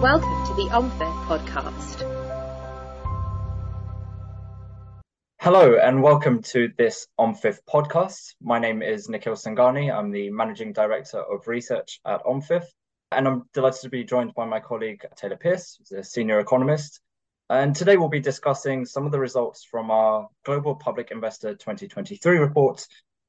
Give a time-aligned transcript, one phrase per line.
[0.00, 2.00] Welcome to the OMFIF podcast.
[5.38, 8.34] Hello and welcome to this OMFIF podcast.
[8.40, 9.94] My name is Nikhil Sanghani.
[9.94, 12.64] I'm the Managing Director of Research at OMFIF,
[13.12, 17.02] and I'm delighted to be joined by my colleague Taylor Pearce, who's a senior economist.
[17.50, 22.38] And today we'll be discussing some of the results from our Global Public Investor 2023
[22.38, 22.86] report.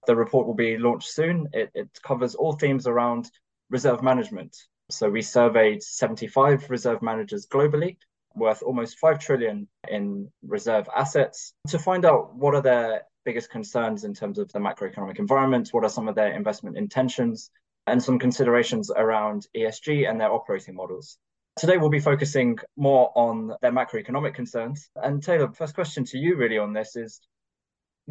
[0.07, 1.49] The report will be launched soon.
[1.51, 3.29] It, it covers all themes around
[3.69, 4.55] reserve management,
[4.91, 7.97] so we surveyed 75 reserve managers globally,
[8.35, 14.03] worth almost 5 trillion in reserve assets to find out what are their biggest concerns
[14.03, 17.51] in terms of the macroeconomic environment, what are some of their investment intentions,
[17.87, 21.17] and some considerations around ESG and their operating models.
[21.57, 24.89] Today, we'll be focusing more on their macroeconomic concerns.
[24.95, 27.19] And Taylor, first question to you really on this is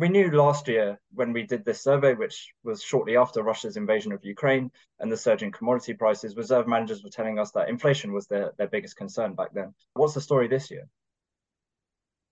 [0.00, 4.12] we knew last year when we did this survey, which was shortly after Russia's invasion
[4.12, 8.14] of Ukraine and the surge in commodity prices, reserve managers were telling us that inflation
[8.14, 9.74] was their, their biggest concern back then.
[9.92, 10.88] What's the story this year?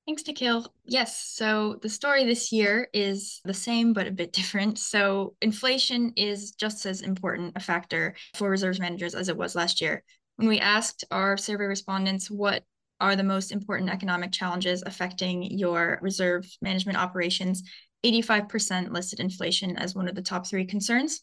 [0.07, 0.73] Thanks, Nikhil.
[0.87, 4.79] Yes, so the story this year is the same but a bit different.
[4.79, 9.83] So inflation is just as important a factor for reserves managers as it was last
[9.83, 10.03] year.
[10.37, 12.63] When we asked our survey respondents what
[13.01, 17.63] are the most important economic challenges affecting your reserve management operations.
[18.05, 21.23] 85% listed inflation as one of the top three concerns,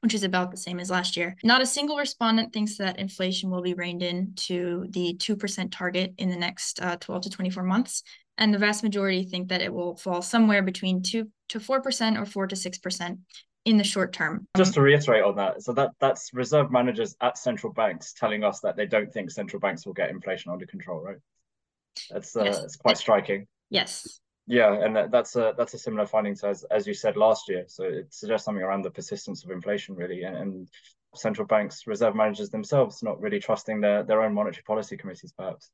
[0.00, 1.36] which is about the same as last year.
[1.44, 6.14] Not a single respondent thinks that inflation will be reined in to the 2% target
[6.18, 8.02] in the next uh, 12 to 24 months.
[8.38, 12.24] And the vast majority think that it will fall somewhere between 2 to 4% or
[12.24, 13.18] 4 to 6%
[13.64, 14.46] in the short term.
[14.56, 18.60] Just to reiterate on that, so that that's reserve managers at central banks telling us
[18.60, 21.18] that they don't think central banks will get inflation under control, right?
[22.10, 22.62] That's uh, yes.
[22.62, 23.46] it's quite striking.
[23.68, 24.20] Yes.
[24.46, 27.48] Yeah, and that, that's a that's a similar finding to as as you said last
[27.48, 27.64] year.
[27.68, 30.68] So it suggests something around the persistence of inflation, really, and, and
[31.14, 35.70] central banks, reserve managers themselves, not really trusting their their own monetary policy committees, perhaps.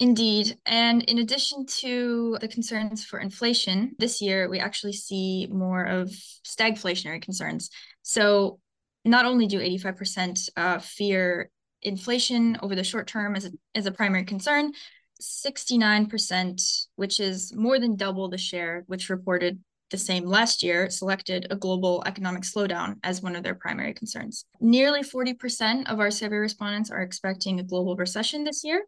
[0.00, 0.56] Indeed.
[0.64, 6.10] And in addition to the concerns for inflation, this year we actually see more of
[6.46, 7.70] stagflationary concerns.
[8.02, 8.60] So
[9.04, 11.50] not only do 85% uh, fear
[11.82, 14.72] inflation over the short term as a, as a primary concern,
[15.20, 19.58] 69%, which is more than double the share which reported
[19.90, 24.44] the same last year, selected a global economic slowdown as one of their primary concerns.
[24.60, 28.82] Nearly 40% of our survey respondents are expecting a global recession this year,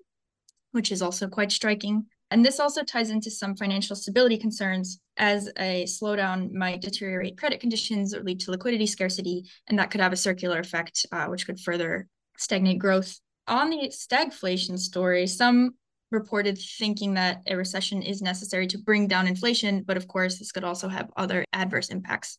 [0.73, 2.07] which is also quite striking.
[2.31, 7.61] And this also ties into some financial stability concerns as a slowdown might deteriorate credit
[7.61, 11.47] conditions or lead to liquidity scarcity, and that could have a circular effect, uh, which
[11.47, 12.07] could further
[12.39, 13.19] stagnate growth.
[13.49, 15.75] On the stagflation story, some
[16.13, 20.53] reported thinking that a recession is necessary to bring down inflation, but of course, this
[20.53, 22.39] could also have other adverse impacts.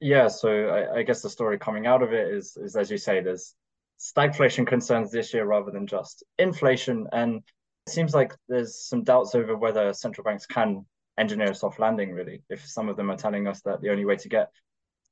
[0.00, 2.96] Yeah, so I, I guess the story coming out of it is, is as you
[2.96, 3.54] say, there's
[4.00, 7.06] stagflation concerns this year rather than just inflation.
[7.12, 7.42] And
[7.86, 10.86] it seems like there's some doubts over whether central banks can
[11.18, 14.06] engineer a soft landing, really, if some of them are telling us that the only
[14.06, 14.50] way to get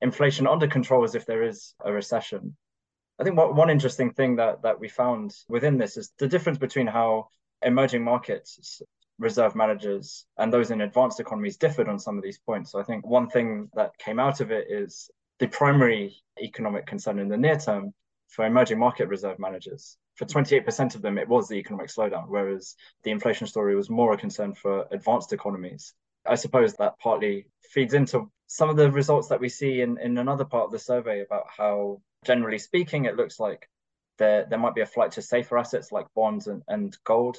[0.01, 2.57] inflation under control is if there is a recession.
[3.21, 6.59] I think what, one interesting thing that, that we found within this is the difference
[6.59, 7.29] between how
[7.63, 8.81] emerging markets
[9.19, 12.71] reserve managers and those in advanced economies differed on some of these points.
[12.71, 15.11] So I think one thing that came out of it is
[15.41, 17.93] the primary economic concern in the near term
[18.29, 19.97] for emerging market reserve managers.
[20.15, 24.13] For 28% of them, it was the economic slowdown, whereas the inflation story was more
[24.13, 25.95] a concern for advanced economies.
[26.27, 30.19] I suppose that partly feeds into some of the results that we see in, in
[30.19, 33.69] another part of the survey about how, generally speaking, it looks like
[34.19, 37.39] there, there might be a flight to safer assets like bonds and, and gold.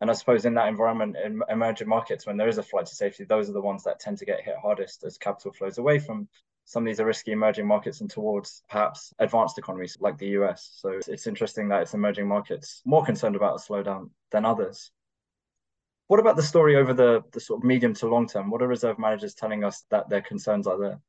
[0.00, 2.94] And I suppose in that environment, in emerging markets, when there is a flight to
[2.94, 5.98] safety, those are the ones that tend to get hit hardest as capital flows away
[5.98, 6.28] from
[6.64, 10.70] some of these are risky emerging markets and towards perhaps advanced economies like the US.
[10.76, 14.90] So it's interesting that it's emerging markets more concerned about a slowdown than others.
[16.06, 18.50] What about the story over the, the sort of medium to long term?
[18.50, 21.00] What are reserve managers telling us that their concerns are there?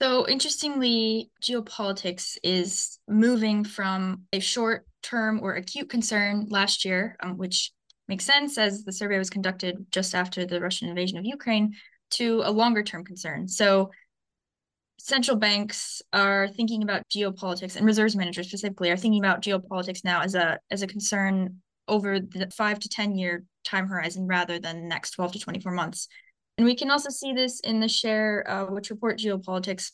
[0.00, 7.36] So, interestingly, geopolitics is moving from a short term or acute concern last year, um,
[7.36, 7.72] which
[8.08, 11.74] makes sense as the survey was conducted just after the Russian invasion of Ukraine,
[12.12, 13.48] to a longer term concern.
[13.48, 13.90] So,
[15.02, 20.20] central banks are thinking about geopolitics and reserves managers specifically are thinking about geopolitics now
[20.20, 21.56] as a as a concern
[21.88, 25.72] over the five to 10 year time horizon rather than the next 12 to 24
[25.72, 26.06] months.
[26.56, 29.90] And we can also see this in the share uh, which report geopolitics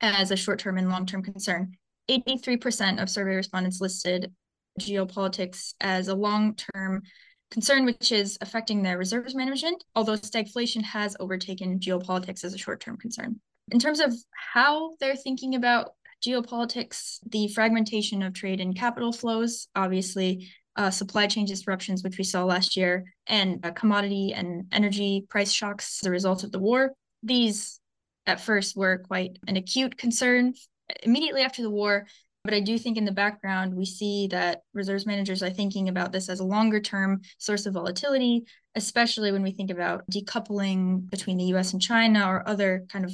[0.00, 1.72] as a short term and long term concern.
[2.10, 4.32] 83% of survey respondents listed
[4.80, 7.02] geopolitics as a long term
[7.50, 12.80] concern, which is affecting their reserves management, although stagflation has overtaken geopolitics as a short
[12.80, 13.38] term concern
[13.70, 14.14] in terms of
[14.54, 15.90] how they're thinking about
[16.24, 22.24] geopolitics, the fragmentation of trade and capital flows, obviously, uh, supply chain disruptions, which we
[22.24, 26.58] saw last year, and uh, commodity and energy price shocks as a result of the
[26.58, 26.92] war.
[27.22, 27.80] These,
[28.26, 30.54] at first, were quite an acute concern
[31.02, 32.06] immediately after the war.
[32.44, 36.12] But I do think in the background, we see that reserves managers are thinking about
[36.12, 38.44] this as a longer term source of volatility,
[38.76, 43.12] especially when we think about decoupling between the US and China or other kind of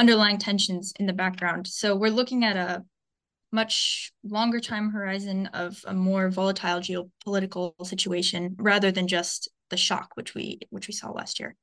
[0.00, 1.66] underlying tensions in the background.
[1.66, 2.82] So we're looking at a
[3.52, 10.08] much longer time horizon of a more volatile geopolitical situation rather than just the shock
[10.14, 11.54] which we which we saw last year.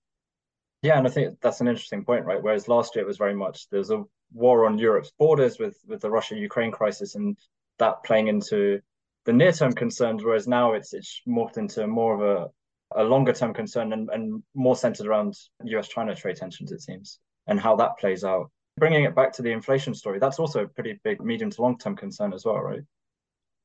[0.83, 2.41] Yeah, and I think that's an interesting point, right?
[2.41, 6.01] Whereas last year it was very much there's a war on Europe's borders with with
[6.01, 7.37] the Russia-Ukraine crisis and
[7.79, 8.79] that playing into
[9.25, 13.93] the near-term concerns, whereas now it's it's morphed into more of a, a longer-term concern
[13.93, 18.51] and, and more centered around US-China trade tensions, it seems, and how that plays out
[18.77, 21.77] bringing it back to the inflation story, that's also a pretty big medium to long
[21.77, 22.81] term concern as well, right?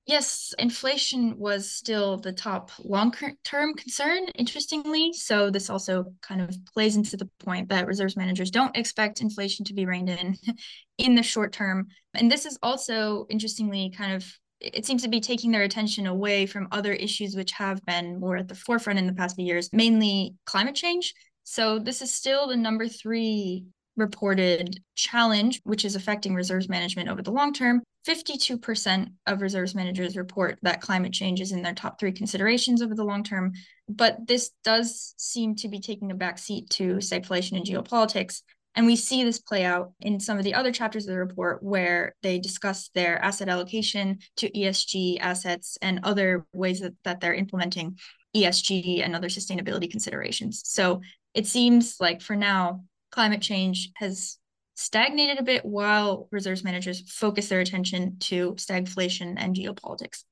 [0.05, 3.15] Yes, inflation was still the top long
[3.45, 5.13] term concern, interestingly.
[5.13, 9.65] So, this also kind of plays into the point that reserves managers don't expect inflation
[9.67, 10.37] to be reined in
[10.99, 11.87] in the short term.
[12.15, 14.27] And this is also, interestingly, kind of
[14.61, 18.37] it seems to be taking their attention away from other issues which have been more
[18.37, 21.15] at the forefront in the past few years, mainly climate change.
[21.45, 23.65] So, this is still the number three
[23.97, 27.83] reported challenge, which is affecting reserves management over the long term.
[28.07, 32.95] 52% of reserves managers report that climate change is in their top three considerations over
[32.95, 33.53] the long term.
[33.89, 38.43] But this does seem to be taking a backseat to stagflation and geopolitics.
[38.75, 41.63] And we see this play out in some of the other chapters of the report
[41.63, 47.35] where they discuss their asset allocation to ESG assets and other ways that, that they're
[47.35, 47.99] implementing
[48.35, 50.63] ESG and other sustainability considerations.
[50.65, 51.03] So
[51.35, 54.39] it seems like for now, climate change has
[54.75, 60.25] stagnated a bit while reserves managers focus their attention to stagflation and geopolitics.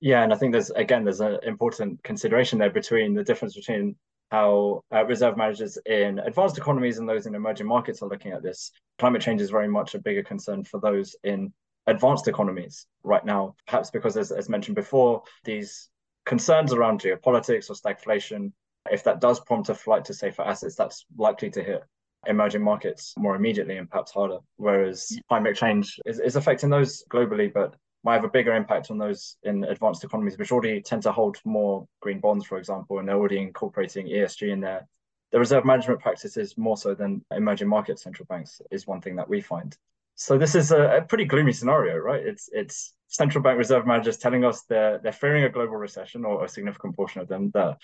[0.00, 3.96] Yeah, and I think there's again there's an important consideration there between the difference between
[4.30, 8.42] how uh, reserve managers in advanced economies and those in emerging markets are looking at
[8.42, 8.72] this.
[8.98, 11.52] Climate change is very much a bigger concern for those in
[11.86, 15.88] advanced economies right now, perhaps because, as, as mentioned before, these
[16.24, 18.52] concerns around geopolitics or stagflation
[18.92, 21.82] if that does prompt a flight to safer assets, that's likely to hit
[22.26, 24.38] emerging markets more immediately and perhaps harder.
[24.56, 27.74] Whereas climate change is, is affecting those globally, but
[28.04, 31.38] might have a bigger impact on those in advanced economies, which already tend to hold
[31.44, 34.86] more green bonds, for example, and they're already incorporating ESG in there.
[35.32, 39.28] The reserve management practices more so than emerging market central banks is one thing that
[39.28, 39.76] we find.
[40.14, 42.24] So this is a, a pretty gloomy scenario, right?
[42.24, 46.44] It's it's central bank reserve managers telling us they're they're fearing a global recession or
[46.44, 47.76] a significant portion of them that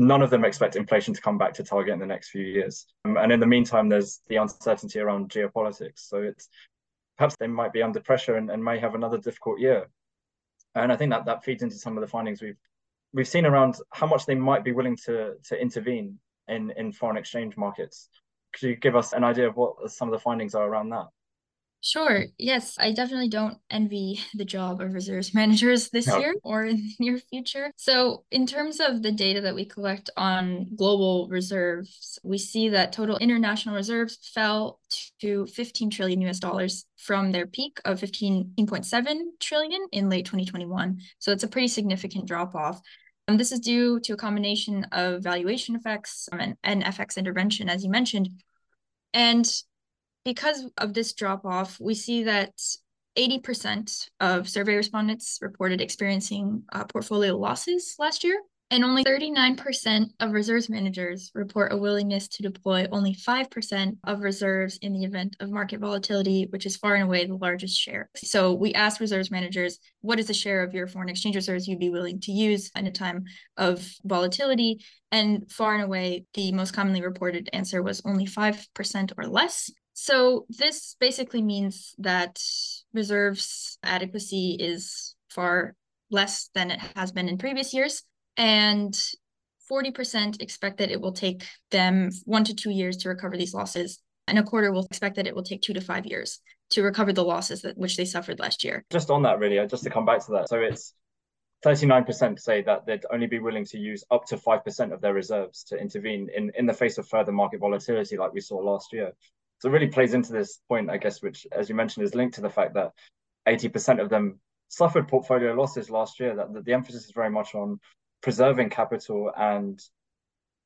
[0.00, 2.86] none of them expect inflation to come back to target in the next few years.
[3.04, 6.08] Um, and in the meantime, there's the uncertainty around geopolitics.
[6.08, 6.48] So it's
[7.18, 9.90] perhaps they might be under pressure and, and may have another difficult year.
[10.74, 12.56] And I think that that feeds into some of the findings we've
[13.12, 16.18] we've seen around how much they might be willing to to intervene
[16.48, 18.08] in in foreign exchange markets.
[18.54, 21.08] Could you give us an idea of what some of the findings are around that?
[21.82, 22.26] Sure.
[22.36, 26.18] Yes, I definitely don't envy the job of reserves managers this no.
[26.18, 27.72] year or in the near future.
[27.76, 32.92] So, in terms of the data that we collect on global reserves, we see that
[32.92, 34.78] total international reserves fell
[35.20, 40.98] to 15 trillion US dollars from their peak of 15.7 trillion in late 2021.
[41.18, 42.80] So, it's a pretty significant drop off.
[43.26, 47.84] Um, this is due to a combination of valuation effects and, and FX intervention, as
[47.84, 48.28] you mentioned.
[49.14, 49.50] And
[50.24, 52.52] because of this drop off, we see that
[53.18, 58.40] 80% of survey respondents reported experiencing uh, portfolio losses last year,
[58.72, 64.78] and only 39% of reserves managers report a willingness to deploy only 5% of reserves
[64.80, 68.08] in the event of market volatility, which is far and away the largest share.
[68.14, 71.80] So we asked reserves managers, what is the share of your foreign exchange reserves you'd
[71.80, 73.24] be willing to use in a time
[73.56, 74.84] of volatility?
[75.10, 79.68] And far and away, the most commonly reported answer was only 5% or less.
[80.02, 82.42] So this basically means that
[82.94, 85.74] reserves adequacy is far
[86.10, 88.02] less than it has been in previous years.
[88.38, 88.98] And
[89.70, 93.98] 40% expect that it will take them one to two years to recover these losses.
[94.26, 96.40] And a quarter will expect that it will take two to five years
[96.70, 98.86] to recover the losses that which they suffered last year.
[98.88, 100.48] Just on that, really, uh, just to come back to that.
[100.48, 100.94] So it's
[101.62, 105.62] 39% say that they'd only be willing to use up to 5% of their reserves
[105.64, 109.12] to intervene in, in the face of further market volatility like we saw last year.
[109.60, 112.36] So it really plays into this point, I guess, which, as you mentioned, is linked
[112.36, 112.92] to the fact that
[113.46, 116.34] 80% of them suffered portfolio losses last year.
[116.36, 117.78] That, that the emphasis is very much on
[118.22, 119.80] preserving capital and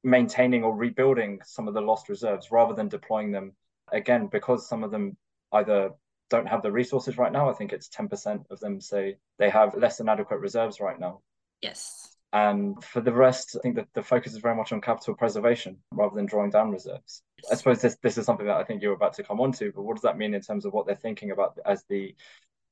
[0.05, 3.53] maintaining or rebuilding some of the lost reserves rather than deploying them
[3.91, 5.17] again, because some of them
[5.53, 5.91] either
[6.31, 7.51] don't have the resources right now.
[7.51, 11.21] I think it's 10% of them say they have less than adequate reserves right now.
[11.61, 12.14] Yes.
[12.35, 15.79] And for the rest, I think that the focus is very much on capital preservation
[15.93, 17.23] rather than drawing down reserves.
[17.49, 19.71] I suppose this this is something that I think you're about to come on to,
[19.73, 22.13] but what does that mean in terms of what they're thinking about as the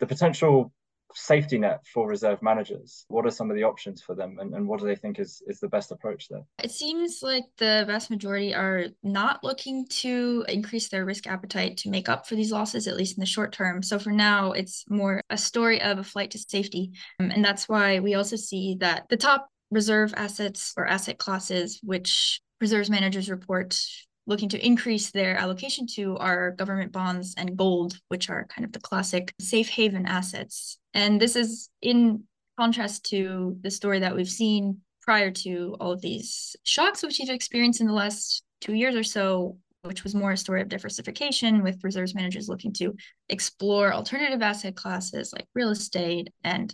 [0.00, 0.72] the potential
[1.14, 3.04] safety net for reserve managers?
[3.06, 5.42] What are some of the options for them and, and what do they think is,
[5.46, 6.42] is the best approach there?
[6.62, 11.90] It seems like the vast majority are not looking to increase their risk appetite to
[11.90, 13.82] make up for these losses, at least in the short term.
[13.82, 16.92] So for now, it's more a story of a flight to safety.
[17.20, 21.80] Um, and that's why we also see that the top reserve assets or asset classes,
[21.82, 23.80] which reserves managers report
[24.26, 28.72] looking to increase their allocation to are government bonds and gold, which are kind of
[28.72, 30.78] the classic safe haven assets.
[30.94, 32.22] And this is in
[32.58, 37.30] contrast to the story that we've seen prior to all of these shocks, which we've
[37.30, 41.64] experienced in the last two years or so, which was more a story of diversification
[41.64, 42.94] with reserves managers looking to
[43.28, 46.72] explore alternative asset classes like real estate and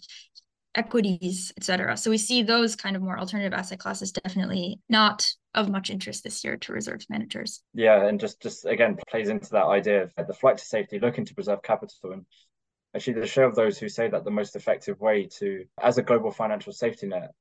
[0.78, 1.96] equities, et cetera.
[1.96, 6.22] So we see those kind of more alternative asset classes definitely not of much interest
[6.22, 7.62] this year to reserves managers.
[7.74, 11.24] Yeah, and just just again plays into that idea of the flight to safety, looking
[11.24, 12.24] to preserve capital and
[12.94, 16.02] actually the share of those who say that the most effective way to as a
[16.02, 17.32] global financial safety net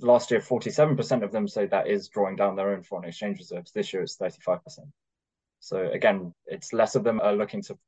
[0.00, 3.72] last year 47% of them say that is drawing down their own foreign exchange reserves
[3.72, 4.60] this year it's 35%
[5.60, 7.78] so again it's less of them are looking to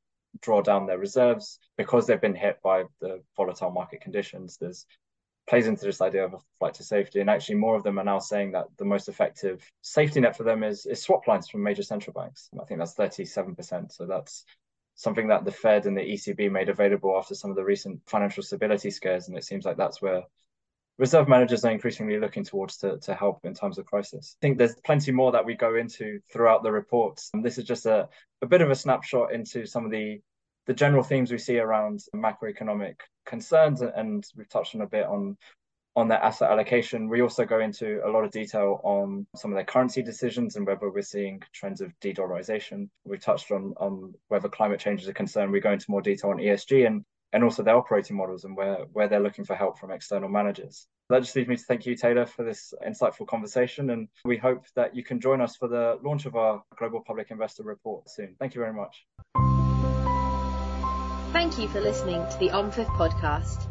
[0.41, 4.57] draw down their reserves because they've been hit by the volatile market conditions.
[4.57, 4.85] There's
[5.49, 7.19] plays into this idea of a flight to safety.
[7.19, 10.43] And actually, more of them are now saying that the most effective safety net for
[10.43, 12.49] them is, is swap lines from major central banks.
[12.59, 13.91] I think that's 37%.
[13.91, 14.45] So that's
[14.95, 18.43] something that the Fed and the ECB made available after some of the recent financial
[18.43, 19.27] stability scares.
[19.27, 20.23] And it seems like that's where
[20.99, 24.35] reserve managers are increasingly looking towards to, to help in times of crisis.
[24.37, 27.31] I think there's plenty more that we go into throughout the reports.
[27.33, 28.09] And this is just a,
[28.41, 30.21] a bit of a snapshot into some of the
[30.67, 35.35] the general themes we see around macroeconomic concerns, and we've touched on a bit on
[35.95, 37.09] on their asset allocation.
[37.09, 40.67] We also go into a lot of detail on some of their currency decisions and
[40.67, 42.87] whether we're seeing trends of de-dollarization.
[43.03, 45.49] We touched on on whether climate change is a concern.
[45.49, 48.85] We go into more detail on ESG and and also their operating models and where
[48.93, 50.87] where they're looking for help from external managers.
[51.09, 53.89] That just leaves me to thank you, Taylor, for this insightful conversation.
[53.89, 57.31] And we hope that you can join us for the launch of our Global Public
[57.31, 58.35] Investor Report soon.
[58.39, 59.05] Thank you very much.
[61.31, 63.68] Thank you for listening to the OMFIF podcast.